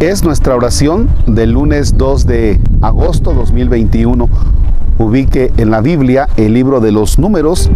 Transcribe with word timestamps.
Es 0.00 0.22
nuestra 0.22 0.54
oración 0.54 1.08
del 1.26 1.50
lunes 1.50 1.98
2 1.98 2.24
de 2.24 2.60
agosto 2.82 3.34
2021. 3.34 4.28
Ubique 4.96 5.52
en 5.56 5.72
la 5.72 5.80
Biblia 5.80 6.28
el 6.36 6.54
libro 6.54 6.78
de 6.78 6.92
los 6.92 7.18
números, 7.18 7.68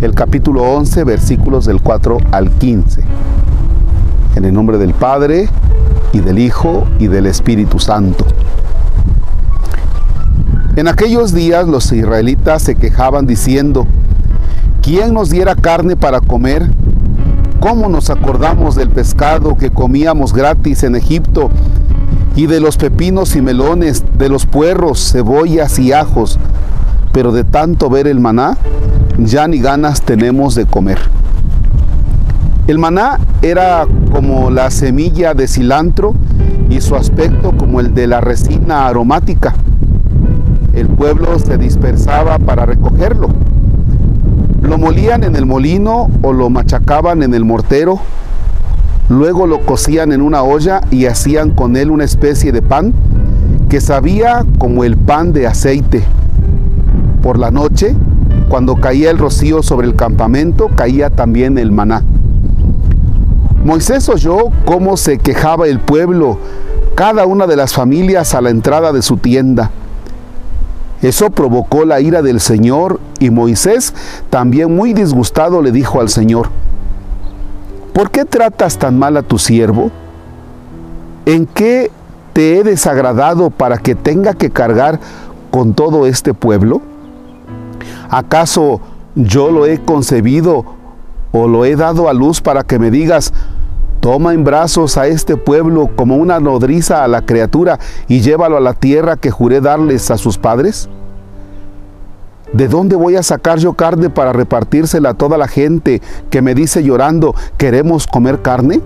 el 0.00 0.12
capítulo 0.12 0.64
11, 0.64 1.04
versículos 1.04 1.66
del 1.66 1.80
4 1.80 2.18
al 2.32 2.50
15. 2.50 3.04
En 4.34 4.44
el 4.44 4.52
nombre 4.52 4.78
del 4.78 4.94
Padre, 4.94 5.48
y 6.12 6.18
del 6.18 6.40
Hijo, 6.40 6.88
y 6.98 7.06
del 7.06 7.26
Espíritu 7.26 7.78
Santo. 7.78 8.24
En 10.74 10.88
aquellos 10.88 11.32
días 11.32 11.68
los 11.68 11.92
israelitas 11.92 12.62
se 12.62 12.74
quejaban 12.74 13.28
diciendo, 13.28 13.86
¿quién 14.82 15.14
nos 15.14 15.30
diera 15.30 15.54
carne 15.54 15.94
para 15.94 16.20
comer? 16.20 16.68
¿Cómo 17.60 17.90
nos 17.90 18.08
acordamos 18.08 18.74
del 18.74 18.88
pescado 18.88 19.54
que 19.54 19.70
comíamos 19.70 20.32
gratis 20.32 20.82
en 20.82 20.96
Egipto 20.96 21.50
y 22.34 22.46
de 22.46 22.58
los 22.58 22.78
pepinos 22.78 23.36
y 23.36 23.42
melones, 23.42 24.02
de 24.16 24.30
los 24.30 24.46
puerros, 24.46 25.12
cebollas 25.12 25.78
y 25.78 25.92
ajos? 25.92 26.38
Pero 27.12 27.32
de 27.32 27.44
tanto 27.44 27.90
ver 27.90 28.06
el 28.06 28.18
maná, 28.18 28.56
ya 29.18 29.46
ni 29.46 29.58
ganas 29.58 30.00
tenemos 30.00 30.54
de 30.54 30.64
comer. 30.64 31.00
El 32.66 32.78
maná 32.78 33.20
era 33.42 33.86
como 34.10 34.48
la 34.50 34.70
semilla 34.70 35.34
de 35.34 35.46
cilantro 35.46 36.14
y 36.70 36.80
su 36.80 36.96
aspecto 36.96 37.52
como 37.54 37.80
el 37.80 37.92
de 37.92 38.06
la 38.06 38.22
resina 38.22 38.86
aromática. 38.86 39.54
El 40.72 40.88
pueblo 40.88 41.38
se 41.38 41.58
dispersaba 41.58 42.38
para 42.38 42.64
recogerlo 42.64 43.28
lo 44.62 44.78
molían 44.78 45.24
en 45.24 45.36
el 45.36 45.46
molino 45.46 46.10
o 46.22 46.32
lo 46.32 46.50
machacaban 46.50 47.22
en 47.22 47.34
el 47.34 47.44
mortero. 47.44 48.00
Luego 49.08 49.46
lo 49.46 49.64
cocían 49.66 50.12
en 50.12 50.22
una 50.22 50.42
olla 50.42 50.82
y 50.90 51.06
hacían 51.06 51.50
con 51.50 51.76
él 51.76 51.90
una 51.90 52.04
especie 52.04 52.52
de 52.52 52.62
pan 52.62 52.92
que 53.68 53.80
sabía 53.80 54.44
como 54.58 54.84
el 54.84 54.96
pan 54.96 55.32
de 55.32 55.46
aceite. 55.46 56.04
Por 57.22 57.38
la 57.38 57.50
noche, 57.50 57.94
cuando 58.48 58.76
caía 58.76 59.10
el 59.10 59.18
rocío 59.18 59.62
sobre 59.62 59.86
el 59.86 59.96
campamento, 59.96 60.68
caía 60.74 61.10
también 61.10 61.58
el 61.58 61.72
maná. 61.72 62.02
Moisés 63.64 64.08
oyó 64.08 64.50
cómo 64.64 64.96
se 64.96 65.18
quejaba 65.18 65.68
el 65.68 65.80
pueblo, 65.80 66.38
cada 66.94 67.26
una 67.26 67.46
de 67.46 67.56
las 67.56 67.74
familias 67.74 68.34
a 68.34 68.40
la 68.40 68.50
entrada 68.50 68.92
de 68.92 69.02
su 69.02 69.18
tienda. 69.18 69.70
Eso 71.02 71.30
provocó 71.30 71.84
la 71.84 72.00
ira 72.00 72.20
del 72.22 72.40
Señor 72.40 73.00
y 73.18 73.30
Moisés, 73.30 73.94
también 74.28 74.74
muy 74.74 74.92
disgustado, 74.92 75.62
le 75.62 75.72
dijo 75.72 76.00
al 76.00 76.10
Señor, 76.10 76.50
¿por 77.94 78.10
qué 78.10 78.24
tratas 78.24 78.78
tan 78.78 78.98
mal 78.98 79.16
a 79.16 79.22
tu 79.22 79.38
siervo? 79.38 79.90
¿En 81.24 81.46
qué 81.46 81.90
te 82.32 82.58
he 82.58 82.64
desagradado 82.64 83.50
para 83.50 83.78
que 83.78 83.94
tenga 83.94 84.34
que 84.34 84.50
cargar 84.50 85.00
con 85.50 85.72
todo 85.74 86.06
este 86.06 86.34
pueblo? 86.34 86.82
¿Acaso 88.10 88.80
yo 89.14 89.50
lo 89.50 89.66
he 89.66 89.78
concebido 89.78 90.64
o 91.32 91.48
lo 91.48 91.64
he 91.64 91.76
dado 91.76 92.08
a 92.08 92.12
luz 92.12 92.40
para 92.40 92.62
que 92.62 92.78
me 92.78 92.90
digas, 92.90 93.32
toma 94.00 94.34
en 94.34 94.44
brazos 94.44 94.96
a 94.96 95.06
este 95.06 95.36
pueblo 95.36 95.90
como 95.94 96.16
una 96.16 96.40
nodriza 96.40 97.04
a 97.04 97.08
la 97.08 97.22
criatura 97.22 97.78
y 98.08 98.20
llévalo 98.20 98.56
a 98.56 98.60
la 98.60 98.74
tierra 98.74 99.16
que 99.16 99.30
juré 99.30 99.60
darles 99.60 100.10
a 100.10 100.16
sus 100.16 100.38
padres? 100.38 100.88
¿De 102.52 102.66
dónde 102.66 102.96
voy 102.96 103.14
a 103.14 103.22
sacar 103.22 103.58
yo 103.58 103.74
carne 103.74 104.10
para 104.10 104.32
repartírsela 104.32 105.10
a 105.10 105.14
toda 105.14 105.38
la 105.38 105.46
gente 105.46 106.02
que 106.30 106.42
me 106.42 106.54
dice 106.54 106.82
llorando, 106.82 107.34
queremos 107.56 108.06
comer 108.06 108.42
carne? 108.42 108.80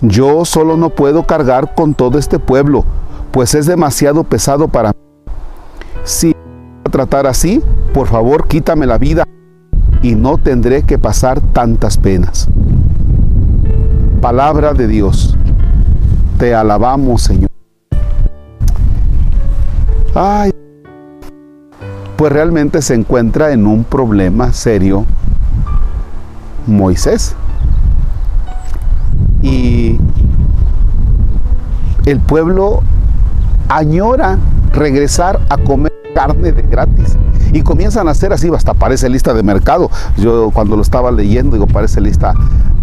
Yo 0.00 0.44
solo 0.44 0.76
no 0.76 0.90
puedo 0.90 1.24
cargar 1.24 1.74
con 1.76 1.94
todo 1.94 2.18
este 2.18 2.40
pueblo, 2.40 2.84
pues 3.30 3.54
es 3.54 3.66
demasiado 3.66 4.24
pesado 4.24 4.66
para 4.66 4.88
mí. 4.88 4.94
Si 6.02 6.34
a 6.84 6.90
tratar 6.90 7.28
así, 7.28 7.62
por 7.94 8.08
favor 8.08 8.48
quítame 8.48 8.86
la 8.86 8.98
vida 8.98 9.24
y 10.02 10.16
no 10.16 10.38
tendré 10.38 10.82
que 10.82 10.98
pasar 10.98 11.40
tantas 11.40 11.96
penas. 11.96 12.48
Palabra 14.22 14.72
de 14.72 14.86
Dios. 14.86 15.36
Te 16.38 16.54
alabamos, 16.54 17.22
Señor. 17.22 17.50
Ay, 20.14 20.52
pues 22.16 22.32
realmente 22.32 22.82
se 22.82 22.94
encuentra 22.94 23.50
en 23.50 23.66
un 23.66 23.82
problema 23.82 24.52
serio 24.52 25.06
Moisés. 26.68 27.34
Y 29.40 29.98
el 32.06 32.20
pueblo 32.20 32.80
añora 33.68 34.38
regresar 34.72 35.40
a 35.48 35.56
comer 35.56 35.92
carne 36.14 36.52
de 36.52 36.62
gratis. 36.62 37.16
Y 37.52 37.62
comienzan 37.62 38.08
a 38.08 38.12
hacer 38.12 38.32
así, 38.32 38.48
hasta 38.54 38.74
parece 38.74 39.08
lista 39.08 39.34
de 39.34 39.42
mercado. 39.42 39.90
Yo 40.16 40.50
cuando 40.50 40.76
lo 40.76 40.82
estaba 40.82 41.10
leyendo, 41.10 41.56
digo, 41.56 41.66
parece 41.66 42.00
lista 42.00 42.34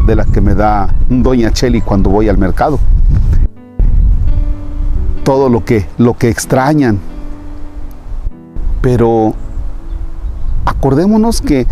de 0.05 0.15
la 0.15 0.25
que 0.25 0.41
me 0.41 0.55
da 0.55 0.93
Doña 1.09 1.51
Cheli 1.51 1.81
cuando 1.81 2.09
voy 2.09 2.29
al 2.29 2.37
mercado. 2.37 2.79
Todo 5.23 5.49
lo 5.49 5.65
que, 5.65 5.85
lo 5.97 6.15
que 6.15 6.29
extrañan, 6.29 6.99
pero 8.81 9.33
acordémonos 10.65 11.41
que 11.41 11.67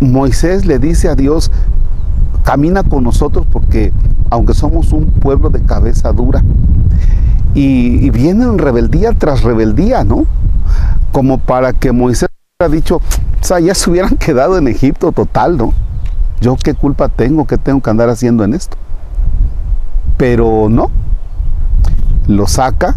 Moisés 0.00 0.66
le 0.66 0.78
dice 0.78 1.08
a 1.08 1.14
Dios, 1.14 1.50
camina 2.44 2.82
con 2.82 3.04
nosotros 3.04 3.46
porque 3.50 3.92
aunque 4.30 4.54
somos 4.54 4.92
un 4.92 5.06
pueblo 5.06 5.50
de 5.50 5.60
cabeza 5.62 6.12
dura, 6.12 6.42
y, 7.54 8.06
y 8.06 8.10
vienen 8.10 8.58
rebeldía 8.58 9.12
tras 9.12 9.42
rebeldía, 9.42 10.04
¿no? 10.04 10.26
Como 11.12 11.38
para 11.38 11.72
que 11.72 11.92
Moisés 11.92 12.28
hubiera 12.58 12.74
dicho, 12.74 12.96
o 12.96 13.44
sea, 13.44 13.60
ya 13.60 13.74
se 13.74 13.90
hubieran 13.90 14.16
quedado 14.18 14.58
en 14.58 14.68
Egipto 14.68 15.12
total, 15.12 15.56
¿no? 15.56 15.72
Yo 16.40 16.56
qué 16.56 16.74
culpa 16.74 17.08
tengo, 17.08 17.46
qué 17.46 17.58
tengo 17.58 17.80
que 17.80 17.90
andar 17.90 18.08
haciendo 18.08 18.44
en 18.44 18.54
esto. 18.54 18.76
Pero 20.16 20.68
no, 20.68 20.90
lo 22.26 22.46
saca 22.46 22.96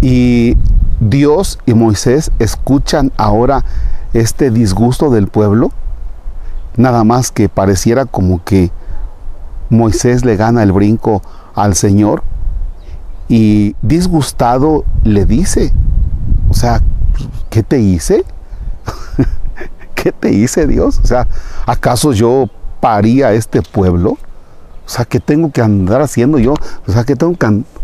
y 0.00 0.56
Dios 1.00 1.58
y 1.66 1.74
Moisés 1.74 2.30
escuchan 2.38 3.12
ahora 3.16 3.64
este 4.12 4.50
disgusto 4.50 5.10
del 5.10 5.28
pueblo, 5.28 5.70
nada 6.76 7.04
más 7.04 7.30
que 7.30 7.48
pareciera 7.48 8.04
como 8.04 8.42
que 8.44 8.70
Moisés 9.70 10.24
le 10.24 10.36
gana 10.36 10.62
el 10.62 10.72
brinco 10.72 11.22
al 11.54 11.74
Señor 11.74 12.22
y 13.28 13.76
disgustado 13.82 14.84
le 15.04 15.26
dice, 15.26 15.72
o 16.48 16.54
sea, 16.54 16.80
¿qué 17.50 17.62
te 17.62 17.80
hice? 17.80 18.24
¿Qué 19.94 20.12
te 20.12 20.30
hice 20.30 20.66
Dios? 20.66 21.00
O 21.02 21.06
sea, 21.06 21.26
¿acaso 21.66 22.12
yo 22.12 22.48
paría 22.80 23.28
a 23.28 23.32
este 23.32 23.62
pueblo? 23.62 24.12
O 24.88 24.90
sea, 24.90 25.04
¿qué 25.04 25.20
tengo 25.20 25.50
que 25.52 25.60
andar 25.60 26.00
haciendo 26.00 26.38
yo? 26.38 26.54
O 26.86 26.92
sea, 26.92 27.04
¿qué 27.04 27.14
tengo 27.14 27.36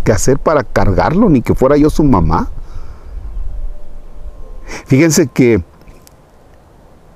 que, 0.04 0.12
hacer 0.12 0.38
para 0.38 0.64
cargarlo? 0.64 1.28
Ni 1.28 1.42
que 1.42 1.54
fuera 1.54 1.76
yo 1.76 1.90
su 1.90 2.02
mamá. 2.02 2.48
Fíjense 4.86 5.26
que 5.26 5.62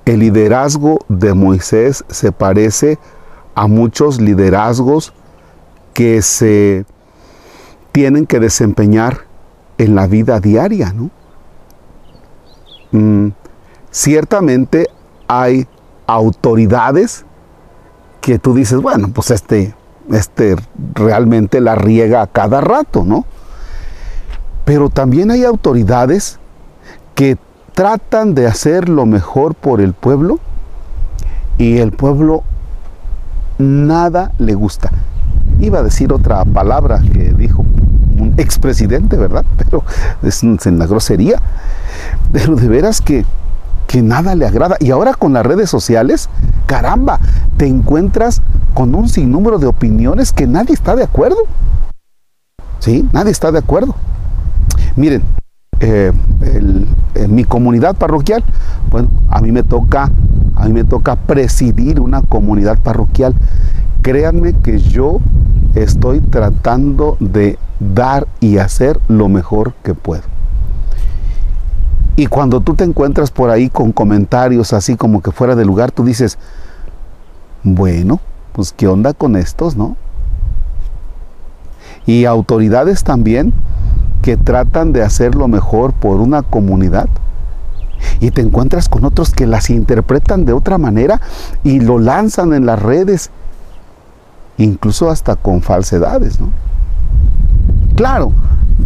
el 0.05 0.19
liderazgo 0.19 0.99
de 1.07 1.33
Moisés 1.33 2.03
se 2.07 2.31
parece 2.31 2.99
a 3.55 3.67
muchos 3.67 4.21
liderazgos 4.21 5.13
que 5.93 6.21
se 6.21 6.85
tienen 7.91 8.27
que 8.27 8.39
desempeñar 8.39 9.21
en 9.79 9.95
la 9.95 10.07
vida 10.07 10.39
diaria, 10.39 10.93
¿no? 10.93 11.09
Mm, 12.91 13.29
ciertamente 13.91 14.87
hay 15.27 15.67
autoridades 16.07 17.25
que 18.21 18.39
tú 18.39 18.53
dices, 18.53 18.81
bueno, 18.81 19.09
pues 19.13 19.31
este 19.31 19.73
este, 20.11 20.55
realmente 20.95 21.61
la 21.61 21.75
riega 21.75 22.21
a 22.21 22.27
cada 22.27 22.61
rato, 22.61 23.03
¿no? 23.05 23.25
Pero 24.65 24.89
también 24.89 25.31
hay 25.31 25.43
autoridades 25.43 26.39
que 27.15 27.37
tratan 27.73 28.35
de 28.35 28.47
hacer 28.47 28.89
lo 28.89 29.05
mejor 29.05 29.55
por 29.55 29.81
el 29.81 29.93
pueblo 29.93 30.39
y 31.57 31.77
el 31.77 31.91
pueblo 31.91 32.43
nada 33.57 34.31
le 34.37 34.53
gusta. 34.53 34.91
Iba 35.59 35.79
a 35.79 35.83
decir 35.83 36.13
otra 36.13 36.45
palabra 36.45 37.01
que 37.13 37.33
dijo 37.33 37.61
un 38.17 38.33
expresidente, 38.37 39.17
¿verdad? 39.17 39.45
Pero 39.57 39.83
es 40.23 40.43
en 40.43 40.79
la 40.79 40.87
grosería. 40.87 41.41
Pero 42.31 42.55
de 42.55 42.67
veras 42.67 43.01
que 43.01 43.25
que 43.89 44.03
nada 44.03 44.35
le 44.35 44.45
agrada. 44.45 44.77
Y 44.79 44.91
ahora 44.91 45.15
con 45.15 45.33
las 45.33 45.43
redes 45.43 45.67
sociales, 45.67 46.29
caramba, 46.67 47.19
te 47.57 47.65
encuentras 47.65 48.43
con 48.75 48.93
un 48.93 49.09
sinnúmero 49.09 49.57
de 49.57 49.65
opiniones 49.65 50.31
que 50.31 50.45
nadie 50.45 50.75
está 50.75 50.95
de 50.95 51.03
acuerdo. 51.03 51.39
¿Sí? 52.77 53.09
Nadie 53.11 53.31
está 53.31 53.51
de 53.51 53.57
acuerdo. 53.57 53.95
Miren, 54.95 55.23
eh, 55.79 56.11
en 57.15 57.33
mi 57.35 57.43
comunidad 57.45 57.95
parroquial, 57.95 58.43
bueno, 58.91 59.09
a 59.27 59.41
mí 59.41 59.51
me 59.51 59.63
toca, 59.63 60.11
a 60.55 60.65
mí 60.65 60.73
me 60.73 60.83
toca 60.83 61.15
presidir 61.15 61.99
una 61.99 62.21
comunidad 62.21 62.77
parroquial. 62.77 63.33
Créanme 64.03 64.53
que 64.53 64.77
yo 64.77 65.19
estoy 65.73 66.19
tratando 66.19 67.17
de 67.19 67.57
dar 67.79 68.27
y 68.39 68.59
hacer 68.59 68.99
lo 69.07 69.29
mejor 69.29 69.73
que 69.81 69.95
puedo. 69.95 70.38
Y 72.19 72.27
cuando 72.27 72.59
tú 72.59 72.73
te 72.73 72.83
encuentras 72.83 73.31
por 73.31 73.49
ahí 73.49 73.69
con 73.69 73.93
comentarios 73.93 74.73
así 74.73 74.97
como 74.97 75.21
que 75.21 75.31
fuera 75.31 75.55
de 75.55 75.63
lugar, 75.63 75.91
tú 75.91 76.03
dices, 76.03 76.37
bueno, 77.63 78.19
pues 78.51 78.73
qué 78.73 78.89
onda 78.89 79.13
con 79.13 79.37
estos, 79.37 79.77
¿no? 79.77 79.95
Y 82.05 82.25
autoridades 82.25 83.05
también 83.05 83.53
que 84.21 84.35
tratan 84.35 84.91
de 84.91 85.01
hacer 85.01 85.33
lo 85.33 85.47
mejor 85.47 85.93
por 85.93 86.19
una 86.19 86.41
comunidad. 86.41 87.07
Y 88.19 88.31
te 88.31 88.41
encuentras 88.41 88.89
con 88.89 89.05
otros 89.05 89.31
que 89.31 89.47
las 89.47 89.69
interpretan 89.69 90.43
de 90.43 90.51
otra 90.51 90.77
manera 90.77 91.21
y 91.63 91.79
lo 91.79 91.99
lanzan 91.99 92.51
en 92.51 92.65
las 92.65 92.81
redes, 92.81 93.31
incluso 94.57 95.09
hasta 95.09 95.37
con 95.37 95.61
falsedades, 95.61 96.37
¿no? 96.41 96.49
Claro, 97.95 98.33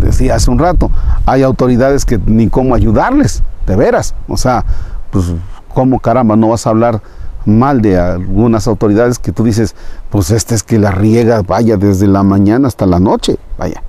decía 0.03 0.35
hace 0.35 0.51
un 0.51 0.59
rato, 0.59 0.91
hay 1.25 1.43
autoridades 1.43 2.05
que 2.05 2.19
ni 2.25 2.49
cómo 2.49 2.75
ayudarles, 2.75 3.43
de 3.65 3.75
veras. 3.75 4.13
O 4.27 4.37
sea, 4.37 4.65
pues, 5.11 5.33
¿cómo 5.73 5.99
caramba 5.99 6.35
no 6.35 6.49
vas 6.49 6.67
a 6.67 6.69
hablar 6.69 7.01
mal 7.45 7.81
de 7.81 7.99
algunas 7.99 8.67
autoridades 8.67 9.19
que 9.19 9.31
tú 9.31 9.43
dices, 9.43 9.75
pues 10.09 10.31
este 10.31 10.55
es 10.55 10.63
que 10.63 10.79
la 10.79 10.91
riega, 10.91 11.41
vaya, 11.41 11.77
desde 11.77 12.07
la 12.07 12.23
mañana 12.23 12.67
hasta 12.67 12.85
la 12.85 12.99
noche, 12.99 13.37
vaya. 13.57 13.83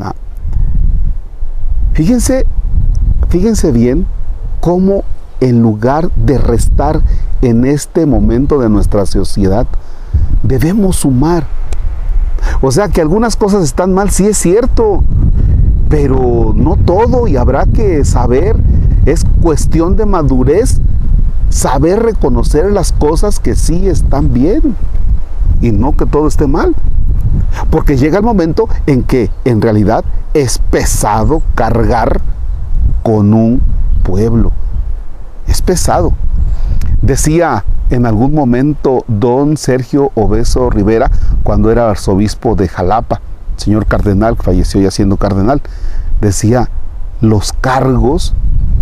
Ah. 0.00 0.14
Fíjense, 1.92 2.46
fíjense 3.28 3.72
bien 3.72 4.06
cómo 4.60 5.04
en 5.40 5.62
lugar 5.62 6.10
de 6.14 6.38
restar 6.38 7.00
en 7.42 7.64
este 7.64 8.06
momento 8.06 8.58
de 8.58 8.68
nuestra 8.68 9.06
sociedad, 9.06 9.66
debemos 10.42 10.96
sumar. 10.96 11.46
O 12.60 12.70
sea 12.70 12.88
que 12.88 13.00
algunas 13.00 13.36
cosas 13.36 13.64
están 13.64 13.92
mal, 13.92 14.10
sí 14.10 14.26
es 14.26 14.38
cierto, 14.38 15.04
pero 15.88 16.52
no 16.54 16.76
todo 16.76 17.26
y 17.26 17.36
habrá 17.36 17.66
que 17.66 18.04
saber, 18.04 18.56
es 19.06 19.24
cuestión 19.42 19.96
de 19.96 20.06
madurez, 20.06 20.80
saber 21.48 22.02
reconocer 22.02 22.70
las 22.70 22.92
cosas 22.92 23.40
que 23.40 23.56
sí 23.56 23.88
están 23.88 24.32
bien 24.32 24.76
y 25.60 25.72
no 25.72 25.96
que 25.96 26.06
todo 26.06 26.28
esté 26.28 26.46
mal. 26.46 26.74
Porque 27.70 27.96
llega 27.96 28.18
el 28.18 28.24
momento 28.24 28.68
en 28.86 29.02
que 29.02 29.30
en 29.44 29.60
realidad 29.60 30.04
es 30.34 30.58
pesado 30.58 31.42
cargar 31.54 32.20
con 33.02 33.34
un 33.34 33.60
pueblo. 34.02 34.52
Es 35.46 35.62
pesado. 35.62 36.12
Decía 37.02 37.64
en 37.90 38.06
algún 38.06 38.34
momento 38.34 39.04
don 39.08 39.56
Sergio 39.56 40.12
Obeso 40.14 40.70
Rivera, 40.70 41.10
cuando 41.42 41.70
era 41.70 41.90
arzobispo 41.90 42.54
de 42.54 42.68
Jalapa, 42.68 43.20
señor 43.56 43.86
cardenal, 43.86 44.36
falleció 44.36 44.80
ya 44.80 44.90
siendo 44.90 45.16
cardenal, 45.16 45.60
decía, 46.20 46.70
los 47.20 47.52
cargos, 47.52 48.34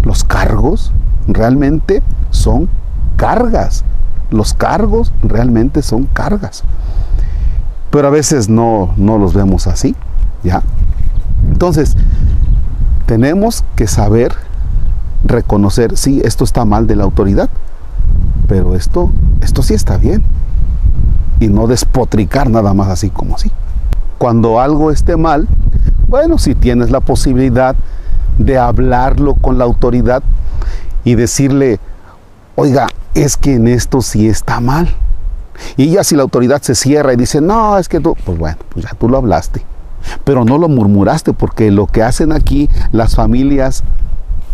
los 0.02 0.24
cargos 0.24 0.92
realmente 1.26 2.02
son 2.30 2.68
cargas. 3.16 3.84
Los 4.30 4.52
cargos 4.52 5.12
realmente 5.22 5.82
son 5.82 6.04
cargas. 6.04 6.62
Pero 7.90 8.08
a 8.08 8.10
veces 8.10 8.48
no, 8.48 8.92
no 8.96 9.18
los 9.18 9.32
vemos 9.32 9.66
así, 9.66 9.96
¿ya? 10.44 10.62
Entonces, 11.46 11.96
tenemos 13.06 13.64
que 13.74 13.86
saber 13.86 14.34
reconocer, 15.24 15.96
sí, 15.96 16.20
esto 16.24 16.44
está 16.44 16.66
mal 16.66 16.86
de 16.86 16.96
la 16.96 17.04
autoridad, 17.04 17.48
pero 18.48 18.74
esto, 18.74 19.10
esto 19.42 19.62
sí 19.62 19.74
está 19.74 19.98
bien. 19.98 20.22
Y 21.40 21.48
no 21.48 21.66
despotricar 21.66 22.50
nada 22.50 22.74
más 22.74 22.88
así 22.88 23.10
como 23.10 23.36
así. 23.36 23.50
Cuando 24.18 24.60
algo 24.60 24.90
esté 24.90 25.16
mal, 25.16 25.46
bueno, 26.08 26.38
si 26.38 26.54
tienes 26.54 26.90
la 26.90 27.00
posibilidad 27.00 27.76
de 28.38 28.58
hablarlo 28.58 29.34
con 29.34 29.58
la 29.58 29.64
autoridad 29.64 30.22
y 31.04 31.14
decirle, 31.14 31.78
oiga, 32.56 32.88
es 33.14 33.36
que 33.36 33.54
en 33.54 33.68
esto 33.68 34.00
sí 34.00 34.28
está 34.28 34.60
mal. 34.60 34.88
Y 35.76 35.90
ya 35.90 36.04
si 36.04 36.16
la 36.16 36.22
autoridad 36.22 36.62
se 36.62 36.74
cierra 36.74 37.12
y 37.12 37.16
dice, 37.16 37.40
no, 37.40 37.78
es 37.78 37.88
que 37.88 38.00
tú, 38.00 38.16
pues 38.24 38.38
bueno, 38.38 38.58
pues 38.70 38.84
ya 38.84 38.92
tú 38.98 39.08
lo 39.08 39.18
hablaste. 39.18 39.64
Pero 40.24 40.44
no 40.44 40.58
lo 40.58 40.68
murmuraste 40.68 41.32
porque 41.32 41.70
lo 41.70 41.86
que 41.86 42.02
hacen 42.02 42.32
aquí 42.32 42.68
las 42.92 43.14
familias 43.14 43.84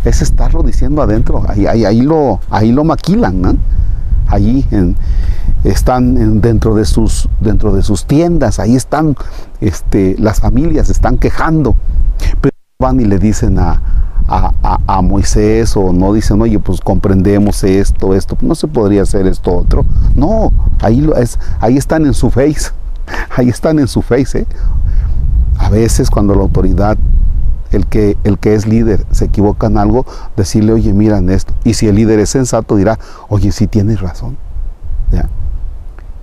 es 0.05 0.23
estarlo 0.23 0.63
diciendo 0.63 1.03
adentro. 1.03 1.43
Ahí, 1.49 1.67
ahí, 1.67 2.03
lo, 2.03 2.41
ahí 2.51 2.73
lo 2.73 2.85
maquilan, 2.85 3.41
¿no? 3.41 3.57
Allí 4.27 4.67
están 5.65 6.41
dentro, 6.41 6.75
de 6.75 6.85
sus, 6.85 7.29
dentro 7.41 7.75
de 7.75 7.83
sus 7.83 8.07
tiendas, 8.07 8.59
ahí 8.59 8.75
están, 8.75 9.17
este, 9.61 10.17
las 10.19 10.41
familias 10.41 10.91
están 10.91 11.19
quejando. 11.19 11.75
Pero 12.41 12.55
van 12.79 13.01
y 13.01 13.05
le 13.05 13.19
dicen 13.19 13.59
a, 13.59 13.81
a, 14.27 15.03
Moisés 15.03 15.77
o 15.77 15.93
no 15.93 16.13
dicen, 16.13 16.41
oye, 16.41 16.59
pues 16.59 16.81
comprendemos 16.81 17.63
esto, 17.65 18.15
esto, 18.15 18.37
no 18.41 18.55
se 18.55 18.69
podría 18.69 19.03
hacer 19.03 19.27
esto 19.27 19.55
otro. 19.55 19.85
No, 20.15 20.53
ahí, 20.81 21.09
es, 21.17 21.39
ahí 21.61 21.77
están 21.77 22.07
en 22.07 22.15
su 22.15 22.31
face, 22.31 22.71
ahí 23.37 23.49
están 23.49 23.79
en 23.79 23.89
su 23.89 24.03
face. 24.03 24.41
¿eh? 24.41 24.47
A 25.59 25.69
veces 25.69 26.11
cuando 26.11 26.35
la 26.35 26.43
autoridad, 26.43 26.97
el 27.75 27.87
que, 27.87 28.17
el 28.25 28.39
que 28.39 28.55
es 28.55 28.67
líder, 28.67 29.05
se 29.11 29.27
equivoca 29.27 29.67
en 29.67 29.79
algo, 29.79 30.07
decirle, 30.37 30.73
oye, 30.73 30.93
miran 30.93 31.31
esto. 31.31 31.55
Y 31.65 31.75
si 31.75 31.89
el 31.89 31.97
líder 31.97 32.19
es 32.21 32.31
sensato, 32.31 32.77
dirá, 32.77 32.99
oye, 33.29 33.53
sí 33.53 33.67
tienes 33.67 34.01
razón. 34.01 34.37
¿Ya? 35.11 35.29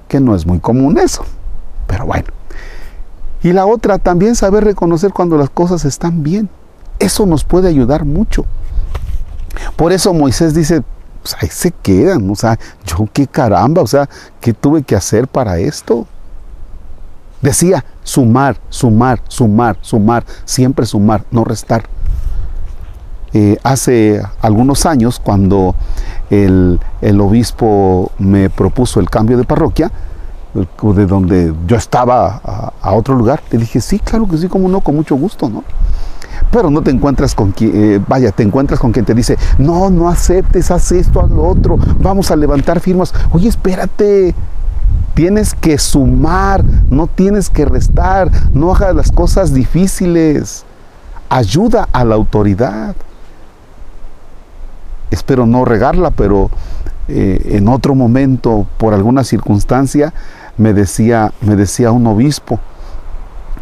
Que 0.08 0.20
no 0.20 0.36
es 0.36 0.46
muy 0.46 0.60
común 0.60 0.98
eso, 0.98 1.24
pero 1.88 2.06
bueno. 2.06 2.28
Y 3.44 3.54
la 3.54 3.66
otra, 3.66 3.98
también 3.98 4.36
saber 4.36 4.64
reconocer 4.64 5.12
cuando 5.14 5.38
las 5.38 5.50
cosas 5.50 5.86
están 5.86 6.24
bien. 6.24 6.50
Eso 7.00 7.26
nos 7.26 7.44
puede 7.44 7.68
ayudar 7.68 8.06
mucho. 8.06 8.46
Por 9.76 9.92
eso 9.92 10.14
Moisés 10.14 10.54
dice, 10.54 10.84
pues 11.22 11.36
ahí 11.40 11.50
se 11.50 11.72
quedan, 11.72 12.30
o 12.30 12.36
sea, 12.36 12.58
yo 12.86 13.08
qué 13.12 13.28
caramba, 13.28 13.82
o 13.82 13.88
sea, 13.88 14.10
¿qué 14.40 14.54
tuve 14.54 14.84
que 14.84 14.96
hacer 14.96 15.28
para 15.28 15.60
esto? 15.60 16.08
Decía, 17.42 17.84
sumar, 18.04 18.58
sumar, 18.70 19.22
sumar, 19.28 19.78
sumar, 19.82 20.24
siempre 20.46 20.86
sumar, 20.86 21.24
no 21.32 21.44
restar. 21.44 21.84
Eh, 23.34 23.58
hace 23.64 24.22
algunos 24.42 24.86
años, 24.86 25.20
cuando 25.20 25.76
el, 26.30 26.80
obispo 27.20 28.12
me 28.20 28.50
propuso 28.50 29.00
el 29.00 29.10
cambio 29.10 29.38
de 29.38 29.44
parroquia, 29.44 29.92
de 30.54 31.06
donde 31.06 31.54
yo 31.66 31.78
estaba 31.78 32.42
a, 32.44 32.74
a, 32.82 32.94
otro 32.94 33.16
lugar, 33.16 33.42
le 33.52 33.60
dije, 33.60 33.80
sí, 33.80 34.00
claro 34.00 34.28
que 34.28 34.38
sí, 34.38 34.48
como 34.50 34.68
no, 34.68 34.82
con 34.82 34.96
mucho 34.96 35.16
gusto, 35.16 35.50
¿no? 35.50 35.64
pero 36.52 36.70
no 36.70 36.82
te 36.82 36.92
encuentras 36.92 37.34
con 37.34 37.52
quien, 37.52 37.72
eh, 37.74 38.02
vaya, 38.08 38.32
te 38.32 38.44
encuentras 38.44 38.80
con 38.80 38.92
quien 38.92 39.06
te 39.06 39.14
dice, 39.14 39.38
no, 39.58 39.90
no 39.90 40.10
aceptes, 40.10 40.70
haz 40.70 40.92
esto, 40.92 41.22
haz 41.22 41.30
lo 41.30 41.48
otro, 41.48 41.78
vamos 42.00 42.30
a 42.30 42.36
levantar 42.36 42.80
firmas. 42.80 43.14
Oye, 43.32 43.48
espérate, 43.48 44.36
tienes 45.14 45.54
que 45.54 45.78
sumar, 45.78 46.64
no 46.90 47.08
tienes 47.08 47.50
que 47.50 47.66
restar, 47.66 48.32
no 48.54 48.74
hagas 48.74 48.96
las 48.96 49.12
cosas 49.12 49.54
difíciles. 49.54 50.66
Ayuda 51.30 51.88
a 51.92 52.04
la 52.06 52.16
autoridad. 52.16 52.96
Espero 55.10 55.46
no 55.46 55.66
regarla, 55.66 56.12
pero 56.12 56.50
eh, 57.08 57.58
en 57.58 57.68
otro 57.68 57.96
momento, 57.96 58.66
por 58.78 58.94
alguna 58.94 59.24
circunstancia, 59.24 60.14
me 60.58 60.74
decía, 60.74 61.34
me 61.42 61.56
decía 61.56 61.92
un 61.92 62.08
obispo, 62.08 62.60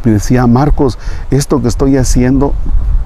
me 0.03 0.11
decía, 0.11 0.45
Marcos, 0.47 0.97
esto 1.31 1.61
que 1.61 1.67
estoy 1.67 1.97
haciendo 1.97 2.53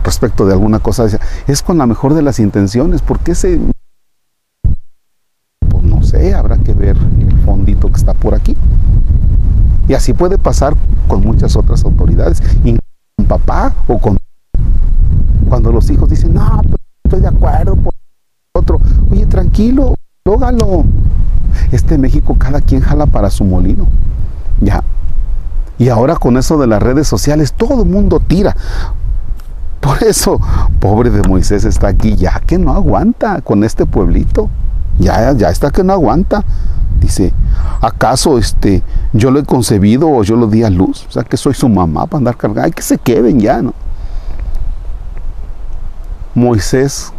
respecto 0.03 0.45
de 0.45 0.53
alguna 0.53 0.79
cosa, 0.79 1.05
es 1.47 1.61
con 1.61 1.77
la 1.77 1.85
mejor 1.85 2.13
de 2.13 2.21
las 2.21 2.39
intenciones, 2.39 3.01
porque 3.01 3.31
ese, 3.31 3.57
pues 3.57 3.72
Y 9.93 9.95
así 9.95 10.11
puede 10.11 10.39
pasar 10.39 10.73
con 11.07 11.21
muchas 11.21 11.55
otras 11.55 11.83
autoridades, 11.85 12.41
con 13.15 13.27
papá 13.27 13.75
o 13.87 13.99
con... 13.99 14.17
Cuando 15.47 15.71
los 15.71 15.87
hijos 15.91 16.09
dicen, 16.09 16.33
no, 16.33 16.61
pero 16.63 16.77
estoy 17.03 17.19
de 17.19 17.27
acuerdo 17.27 17.75
por 17.75 17.93
otro, 18.55 18.81
oye, 19.11 19.27
tranquilo, 19.27 19.93
lógalo. 20.25 20.85
Este 21.71 21.99
México 21.99 22.35
cada 22.39 22.59
quien 22.59 22.81
jala 22.81 23.05
para 23.05 23.29
su 23.29 23.43
molino. 23.43 23.85
Ya, 24.61 24.83
y 25.77 25.89
ahora 25.89 26.15
con 26.15 26.37
eso 26.37 26.57
de 26.57 26.65
las 26.65 26.81
redes 26.81 27.07
sociales, 27.07 27.53
todo 27.53 27.83
el 27.83 27.87
mundo 27.87 28.19
tira. 28.19 28.55
Por 29.79 30.01
eso, 30.01 30.41
pobre 30.79 31.11
de 31.11 31.21
Moisés 31.29 31.65
está 31.65 31.89
aquí, 31.89 32.15
ya 32.15 32.39
que 32.39 32.57
no 32.57 32.73
aguanta 32.73 33.41
con 33.41 33.63
este 33.63 33.85
pueblito. 33.85 34.49
Ya, 34.97 35.33
ya 35.33 35.51
está 35.51 35.69
que 35.69 35.83
no 35.83 35.93
aguanta. 35.93 36.43
Dice, 37.03 37.33
¿acaso 37.81 38.37
este, 38.37 38.81
yo 39.11 39.29
lo 39.29 39.39
he 39.39 39.43
concebido 39.43 40.09
o 40.09 40.23
yo 40.23 40.35
lo 40.35 40.47
di 40.47 40.63
a 40.63 40.69
luz? 40.69 41.05
O 41.07 41.11
sea, 41.11 41.23
que 41.23 41.37
soy 41.37 41.53
su 41.53 41.69
mamá 41.69 42.07
para 42.07 42.19
andar 42.19 42.37
cargando. 42.37 42.63
Ay, 42.63 42.71
que 42.71 42.81
se 42.81 42.97
queden 42.97 43.39
ya, 43.39 43.61
¿no? 43.61 43.73
Moisés 46.33 47.13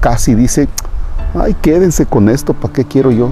casi 0.00 0.34
dice, 0.34 0.68
ay, 1.34 1.54
quédense 1.60 2.06
con 2.06 2.28
esto, 2.28 2.54
¿para 2.54 2.72
qué 2.72 2.84
quiero 2.84 3.10
yo? 3.10 3.30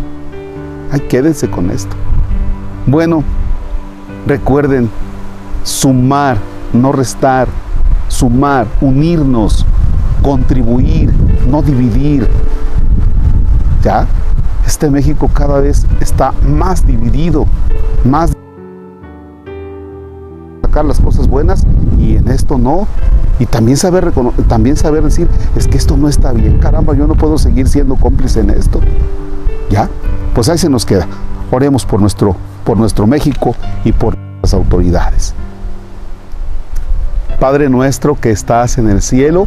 Ay, 0.91 1.01
quédense 1.01 1.49
con 1.49 1.71
esto. 1.71 1.95
Bueno, 2.87 3.23
Recuerden, 4.27 4.91
sumar, 5.63 6.37
no 6.73 6.91
restar, 6.91 7.47
sumar, 8.09 8.67
unirnos, 8.81 9.65
contribuir, 10.21 11.13
no 11.49 11.63
dividir. 11.63 12.29
¿Ya? 13.85 14.09
Este 14.67 14.91
México 14.91 15.31
cada 15.33 15.61
vez 15.61 15.87
está 16.01 16.33
más 16.43 16.87
dividido, 16.87 17.47
más 18.05 18.33
sacar 20.63 20.85
las 20.85 21.01
cosas 21.01 21.29
buenas 21.29 21.65
y 21.99 22.17
en 22.17 22.29
esto 22.29 22.59
no. 22.59 22.89
Y 23.39 23.47
también 23.47 23.77
saber, 23.77 24.13
también 24.49 24.77
saber 24.77 25.05
decir, 25.05 25.29
es 25.55 25.69
que 25.69 25.77
esto 25.77 25.97
no 25.97 26.09
está 26.09 26.33
bien, 26.33 26.59
caramba, 26.59 26.95
yo 26.95 27.07
no 27.07 27.15
puedo 27.15 27.39
seguir 27.39 27.69
siendo 27.69 27.97
cómplice 27.97 28.41
en 28.41 28.51
esto. 28.51 28.81
¿Ya? 29.71 29.89
Pues 30.35 30.49
ahí 30.49 30.59
se 30.59 30.69
nos 30.69 30.85
queda. 30.85 31.07
Oremos 31.51 31.87
por 31.87 32.01
nuestro, 32.01 32.35
por 32.65 32.77
nuestro 32.77 33.07
México 33.07 33.55
y 33.85 33.93
por 33.93 34.17
las 34.43 34.53
autoridades. 34.53 35.35
Padre 37.39 37.69
nuestro 37.69 38.19
que 38.19 38.31
estás 38.31 38.79
en 38.79 38.89
el 38.89 39.03
cielo, 39.03 39.47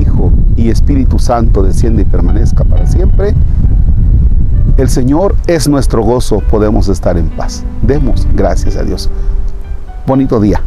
Hijo 0.00 0.32
y 0.56 0.70
Espíritu 0.70 1.18
Santo 1.18 1.62
desciende 1.62 2.02
y 2.02 2.04
permanezca 2.04 2.64
para 2.64 2.86
siempre. 2.86 3.34
El 4.76 4.88
Señor 4.88 5.36
es 5.46 5.68
nuestro 5.68 6.02
gozo, 6.02 6.40
podemos 6.50 6.88
estar 6.88 7.18
en 7.18 7.28
paz. 7.28 7.64
Demos 7.82 8.26
gracias 8.34 8.76
a 8.76 8.82
Dios. 8.82 9.10
Bonito 10.06 10.40
día. 10.40 10.62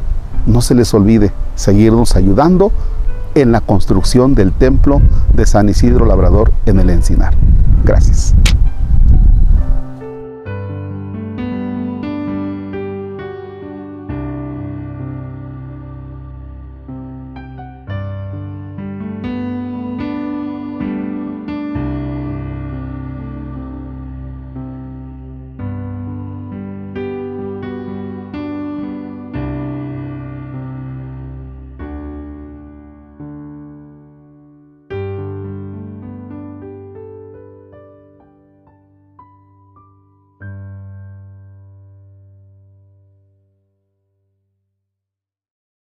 No 0.46 0.62
se 0.62 0.75
les 0.75 0.94
olvide 0.94 1.32
seguirnos 1.56 2.16
ayudando 2.16 2.72
en 3.36 3.52
la 3.52 3.62
construcción 3.62 4.36
del 4.36 4.52
templo 4.52 5.02
de 5.34 5.46
San 5.46 5.70
Isidro 5.70 6.06
Labrador 6.06 6.52
en 6.66 6.80
el 6.80 6.90
Encinar. 6.90 7.34
Gracias. 7.84 8.36